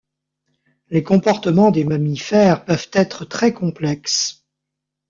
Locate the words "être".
2.91-3.23